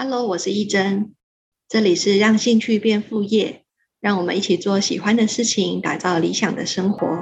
[0.00, 1.16] Hello，我是一真，
[1.68, 3.64] 这里是让兴趣变副业，
[4.00, 7.18] 让我们一起做喜欢的事情，打造理想的生活。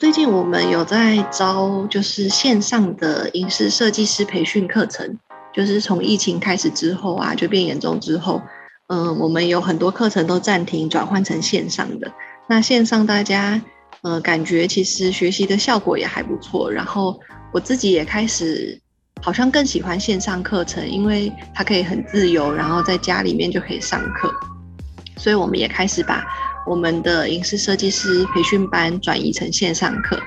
[0.00, 5.20] 最近我们有在招，就是线上的影视设计师培训课程，
[5.54, 8.42] 就是从疫情开始之后啊，就变严重之后，
[8.88, 12.12] 嗯，我们有很多课程都暂停，转换成线上的。
[12.48, 13.62] 那线上大家，
[14.02, 17.20] 呃，感觉其实学习的效果也还不错，然后
[17.52, 18.80] 我自己也开始。
[19.22, 24.32] 好像更喜欢线上课程，因为它可以很自由，然后在家里面就可以上课。
[25.16, 26.24] 所以我们也开始把
[26.66, 30.18] 我们的影视设计师培训班转移成线上课。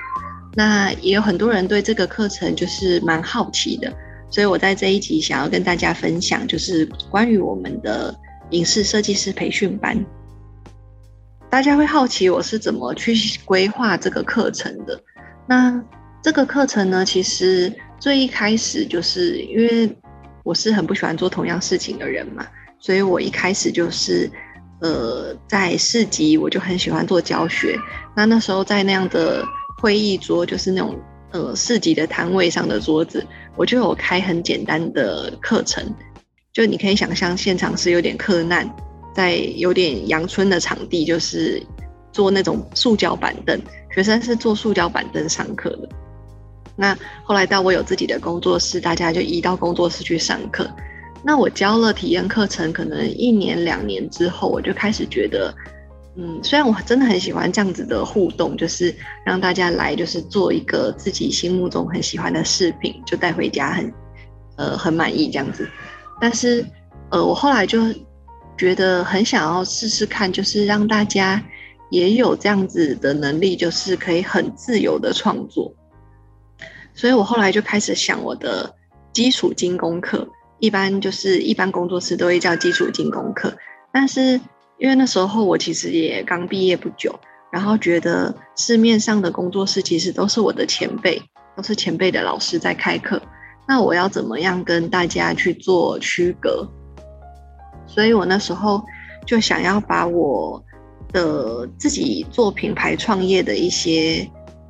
[0.54, 3.92] 那也有很多人对这个课程就是蛮好奇的，
[4.30, 8.14] 所以我在这一集想要跟大家分享，就是关于我们的
[8.50, 9.98] 影视设计师培训班。
[11.50, 15.00] 大家会好奇我是怎么去规划这个课程的？
[15.48, 15.82] 那
[16.22, 17.72] 这个课程呢，其实。
[17.98, 19.90] 最一开始就是因为
[20.42, 22.46] 我是很不喜欢做同样事情的人嘛，
[22.78, 24.30] 所以我一开始就是
[24.80, 27.78] 呃在市集我就很喜欢做教学。
[28.14, 29.42] 那那时候在那样的
[29.80, 31.00] 会议桌，就是那种
[31.32, 35.82] 呃市集的摊位上的桌子，我就有开很简单的课程。
[36.52, 38.70] 就你可以想象现场是有点客难，
[39.14, 41.60] 在有点阳春的场地，就是
[42.12, 43.58] 做那种塑胶板凳，
[43.92, 45.88] 学生是坐塑胶板凳上课的。
[46.76, 50.68] 那后来到我有自己的工作室，大家就移到工作室去上课。
[51.22, 55.54] 那我教了体验课程，可能一年两年之后，我就开始觉得，
[56.16, 63.94] 嗯，虽然我真的很喜欢这样子的互动，就是让大家来，就是做一个自己心目中很喜欢的饰品，就带回家，很
[64.56, 65.66] 呃很满意这样子。
[66.20, 66.64] 但是
[67.10, 67.80] 呃，我后来就
[68.58, 71.42] 觉得很想要试试看，就是让大家
[71.90, 75.72] 也有这样子的能力，就是可以很自由的创作。
[76.94, 78.72] 所以我后来就开始想我的
[79.12, 80.26] 基础精工课，
[80.60, 83.52] 一般就是一般工作室都会叫基础精工课。
[83.92, 84.40] 但是
[84.78, 87.14] 因为那时候我其实也刚毕业不久，
[87.52, 91.20] 然后觉得市面上的工作室其实都是我的前辈，
[91.56, 93.20] 都是前辈的老师在开课。
[93.66, 96.68] 那我要怎么样跟大家去做区隔？
[97.86, 98.80] 所以我那时候
[99.26, 100.62] 就想要把我
[101.12, 104.28] 的自己做品牌创业的一些，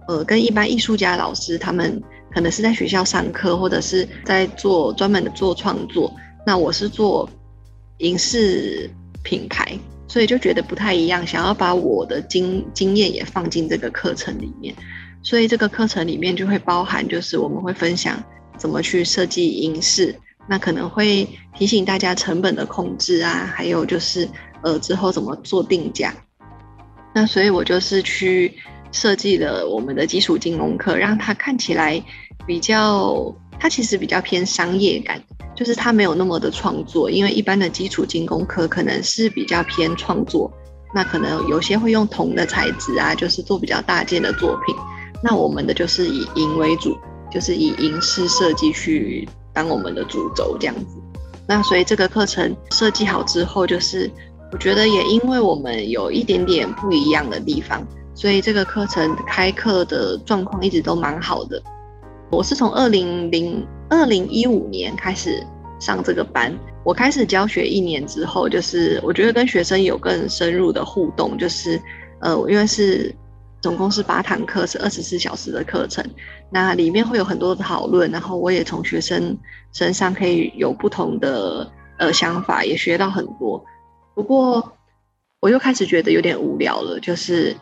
[0.09, 2.03] 呃，跟一般艺术家老师他们。
[2.35, 6.13] 可能是在学校上课，或者是在做专门的做创作。
[6.45, 7.27] 那我是做
[7.99, 8.91] 影视
[9.23, 9.79] 品牌，
[10.09, 14.75] 所以就觉得不太一样，想要把我的经经验也放进这个课程里面。
[15.23, 18.23] 所以这个课程里面就会包含，就是我们会分享
[18.59, 20.15] 怎么去设计影视，
[20.47, 24.29] 那可能会提醒大家成本的控制啊，还有就是
[24.63, 26.13] 呃之后怎么做定价。
[27.15, 28.53] 那所以我就是去
[28.93, 32.05] 设计了我们的基础金融课，让它看起来。
[32.47, 35.23] 比较，它其实比较偏商业感，
[35.55, 40.51] 就是它没有那么的创作，因为一般的基础精工课可能是比较偏创作，
[40.95, 44.75] 那可能有些会用铜的材质啊，就是做比较大件的作品。
[45.23, 46.97] 那我们的就是以银为主，
[47.31, 51.01] 就是以银饰设计去当我们的主轴这样子。
[51.47, 54.11] 那所以这个课程设计好之后，就是
[54.53, 57.83] 我觉得也因为我们有一点点不一样的地方，
[58.15, 61.63] 所以这个课程开课的状况一直都蛮好的。
[62.31, 65.47] 我是从二零零二零一五年开始
[65.79, 66.53] 上这个班，
[66.83, 71.81] 我开始教学一年之后，就是我觉得跟学生有更深入的互动，就是
[72.21, 73.15] 呃，因为是
[73.61, 76.05] 总共是八堂课，是二十四小时的课程，
[76.51, 79.37] 那里面会有很多的讨论，然后我也从学生
[79.73, 83.65] 身上可以有不同的呃想法，也学到很多。
[84.15, 84.73] 不过
[85.41, 87.55] 我又开始觉得有点无聊了，就是。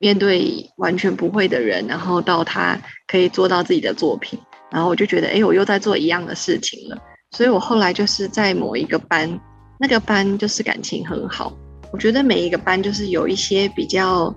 [0.00, 4.38] 面对完全不会的人，然后到他可以做到自己的作品，
[4.70, 6.96] 然后我就觉得，哎，我又在做一样的事情了。
[7.32, 9.38] 所以我后来就是在某一个班，
[9.78, 11.52] 那个班就是感情很好。
[11.92, 14.34] 我觉得每一个班就是有一些比较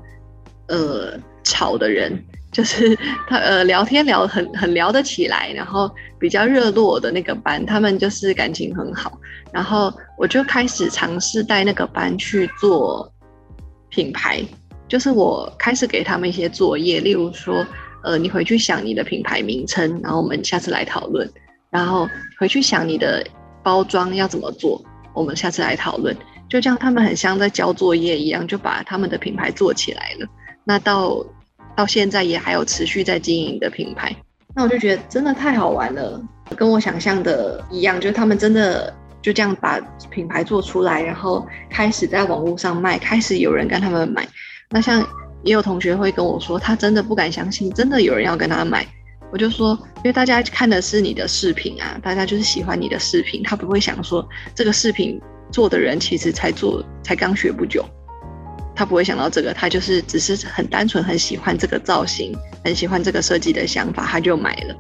[0.68, 2.22] 呃吵的人，
[2.52, 2.94] 就是
[3.30, 9.18] 他呃聊天聊很很聊得起来，然后比较热络的那个班，他们就是感情很好。
[9.54, 13.10] 然后我就开始尝试带那个班去做
[13.90, 14.44] 品牌。
[14.94, 17.66] 就是我开始给他们一些作业，例如说，
[18.04, 21.28] 呃，你回去想你的品牌名称，然后我们下次来讨论。
[21.72, 22.08] 然后
[22.38, 23.26] 回去想你的
[23.64, 24.80] 包装要怎么做，
[25.16, 26.16] 我们下次来讨论。
[26.48, 30.28] 就这样，他们很像在交作业一样，就把他们的品牌做起来了。
[30.64, 31.26] 那到
[31.76, 34.16] 到现在也还有持续在经营的品牌，
[34.56, 36.22] 那我就觉得真的太好玩了，
[36.56, 38.94] 跟我想象的一样，就是他们真的
[39.24, 39.80] 就这样把
[40.12, 44.28] 品牌做出来，然后开始在网络上卖，开始有人跟他们买。
[44.74, 45.08] 那像
[45.44, 48.86] 也有同学会跟我说，他真的不敢相信，真的有人要跟他买。
[49.32, 55.20] 我就说，因为大家看的是你的视频啊，大家就是喜欢你的视频，他不会想说这个视频
[55.52, 57.84] 做的人其实才做才刚学不久，
[58.76, 64.76] 他不会想到这个，他就是只是很单纯很喜欢这个造型，很喜欢这个设计的想法，他就买了。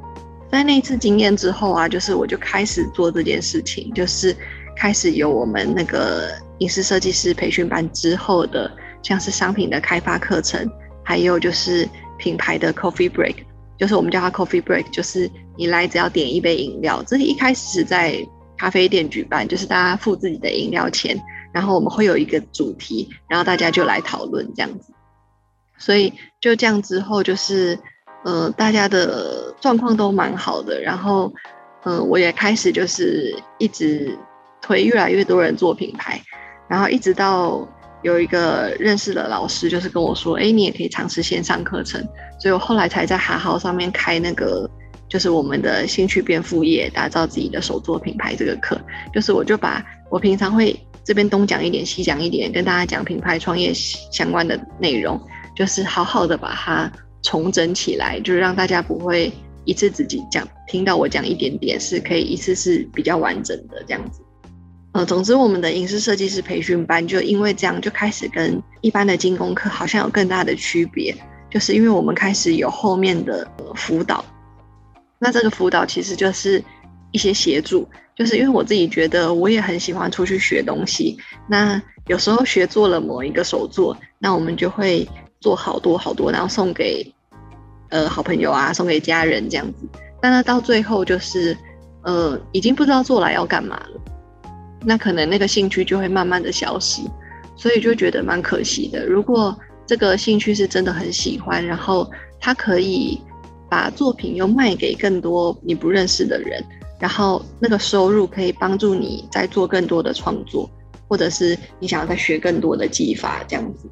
[0.51, 4.35] 在那一次经验之后啊，就是我就开始做这件事情，就是
[4.77, 6.29] 开始有我们那个
[6.59, 8.71] 影视设计师培训班之后的，
[9.03, 10.67] 像是商品的开发课程，
[11.03, 13.35] 还有就是品牌的 coffee break。
[13.77, 17.03] 就是我们叫它 coffee break，就是你来只要点一杯饮料。
[17.05, 18.15] 这里一开始是在
[18.57, 21.19] 咖啡店举办，就是大家付自己的饮料钱，
[21.51, 24.93] 然后我们会有一个主题，然后大家就来讨论这样子。
[25.77, 27.77] 所以就这样之后，就是
[28.23, 31.33] 呃大家的状况都蛮好的，然后
[31.83, 34.17] 嗯我也开始就是一直
[34.61, 36.21] 推越来越多人做品牌，
[36.69, 37.67] 然后一直到。
[38.03, 42.05] 有一个认识的老师，就是跟我说：“哎，你也可以尝试线上课程。”
[42.39, 44.69] 所以我后来才在哈好上面开那个，
[45.07, 48.79] 就是我们的兴趣变副业，打造自己的手作品牌这个课。
[49.13, 55.19] 就是我就把我平常会这边东讲一点，西讲一点，跟大家讲品牌创业相关的内容，
[55.55, 56.91] 就是好好的把它
[57.21, 59.31] 重整起来，就是让大家不会
[59.63, 64.21] 一次自己讲，听到我讲一点点，是可以一次是比较完整的这样子。
[64.93, 71.15] 呃，总之，我们的影视设计师培训班就因为这样就开始跟一般的精工课好像有更大的区别，
[71.49, 74.23] 就是因为我们开始有后面的辅导。
[75.17, 76.63] 那这个辅导其实就是
[77.11, 81.17] 一些协助，就是因为我自己觉得我也很喜欢出去学东西。
[81.47, 87.11] 那有时候学做了某一个手作，那我们就会做好多好多，然后送给
[87.89, 89.89] 呃好朋友啊，送给家人这样子。
[90.21, 91.57] 但那到最后就是
[92.03, 94.01] 呃，已经不知道做来要干嘛了。
[94.85, 97.01] 那可能那个兴趣就会慢慢的消失，
[97.55, 99.05] 所以就觉得蛮可惜的。
[99.05, 102.09] 如果这个兴趣是真的很喜欢，然后
[102.39, 103.19] 他可以
[103.69, 106.63] 把作品又卖给更多你不认识的人，
[106.99, 110.69] 然后那个收入可以帮助你再做更多的创作，
[111.07, 113.89] 或者是你想要再学更多的技法这样子，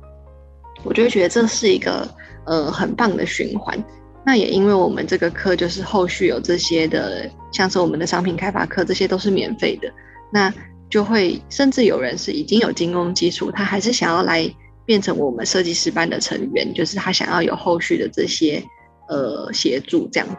[0.84, 2.08] 我就会觉得这是一个
[2.46, 3.84] 呃很棒的循环。
[4.24, 9.92] 那也因为我们这个课就是后续有这些的，像是我们的商品开发课，这些都是免费的。
[10.32, 10.54] 那
[10.92, 14.48] 就会甚至有人是已经有精工基础，他还是想要来
[14.86, 18.62] 变成我们设计师班的成员，就是他想要有后续的这些
[19.08, 20.36] 呃协助这样子。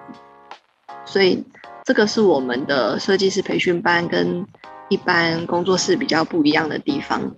[1.06, 1.42] 所以
[1.84, 4.46] 这个是我们的设计师培训班跟
[4.90, 7.34] 一般工作室比较不一样的地方，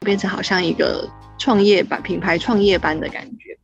[0.00, 1.08] 变成好像一个
[1.38, 3.56] 创业版、品牌创业班的感觉。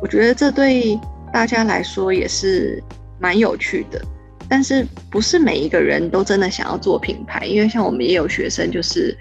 [0.00, 0.98] 我觉得这对
[1.30, 2.82] 大家来说也是
[3.20, 4.02] 蛮有趣的。
[4.52, 7.46] 但是不是每一个人都真的想要做品牌？
[7.46, 9.16] 因为像我们也有学生，就是，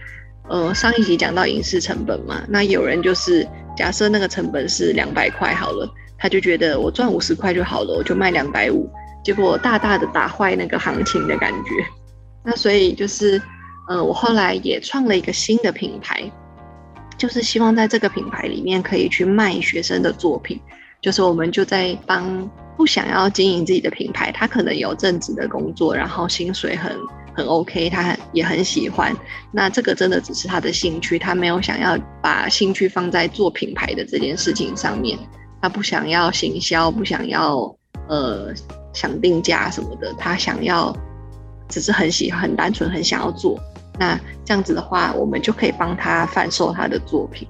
[0.50, 3.48] 呃，上一集讲到影视成本嘛，那有人就是
[3.78, 8.90] 假设那个成本是两百块好了，他就觉得我赚五十块就好了，我就卖两百五，
[9.24, 11.70] 结果大大的打坏那个行情的感觉。
[12.44, 13.42] 那所以就是，
[13.88, 16.30] 呃，我后来也创了一个新的品牌，
[17.18, 20.60] 就是希望在这个品牌里面可以去卖学生的作品。
[21.02, 26.96] 就是我们就在帮不想要经营自己的品牌，他可能有正职的工作，然后薪水很
[27.36, 29.16] 很 OK，他也很喜欢。
[29.52, 35.18] 那这个真的只是他的兴趣，他没有想要把兴趣放在做品牌的这件事情上面。
[35.62, 37.58] 他不想要行销，不想要
[38.08, 38.54] 呃
[38.94, 40.96] 想定价什么的，他想要
[41.68, 43.60] 只是很喜很单纯很想要做。
[44.00, 47.48] 那这样子的话，我们就可以帮他贩售他的作品。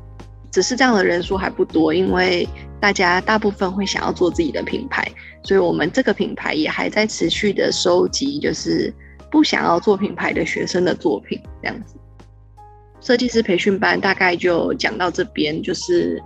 [0.52, 2.46] 只是这样的人数还不多，因为
[2.82, 5.08] 大家大部分会想要做自己的品牌，
[5.44, 8.92] 所以我们这个品牌也还在持续的收集，就是
[9.30, 11.96] 不想要做品牌的学生的作品这样子。
[13.00, 16.22] 设计师培训班大概就讲到这边，就是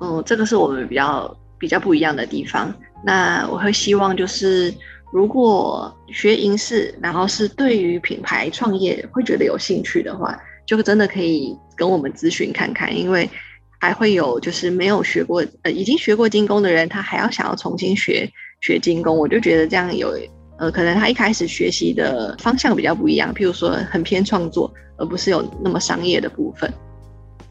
[0.00, 2.72] 嗯，这个是我们比较比较不一样的地方。
[3.04, 4.72] 那我会希望就是，
[5.12, 13.28] 如果学银饰，然后是对于品牌创业会觉得有兴趣的话，就真的可以跟我们咨询看看，因为。
[13.78, 18.30] 还会有就是没有学过呃已经学过精工的人，他还要想要重新学
[18.60, 20.18] 学精工，我就觉得这样有
[20.58, 26.72] 呃可能他一开始学习的方向比较不一样，譬如说很偏创作，而不是有那么商业的部分。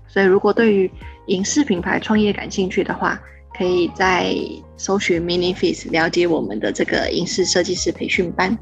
[0.08, 0.89] 所以如果对于
[1.27, 3.22] 影视品牌创业感兴趣的话，
[3.58, 4.36] 可以在
[4.77, 8.58] 搜寻 Mini Face 了解我们的这个影视设计师培训班。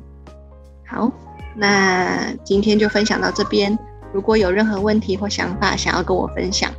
[0.86, 1.12] 好，
[1.56, 3.78] 那今天就分享到这边。
[4.14, 6.72] 如果有任何问题或想法想要跟我分享。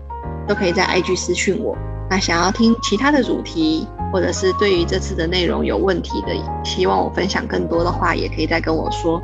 [0.47, 1.77] 都可以在 IG 私讯我。
[2.11, 6.29] 那想要听其他的主题，或者是对于这次的内容有问题的，
[6.65, 9.21] 希望我分享更多的话，也可以再跟我说。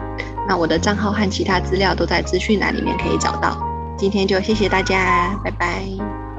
[0.48, 3.58] 那我的账号和其他资料都在资讯栏里面可以找到。
[3.96, 6.29] 今天就谢谢大家，拜拜。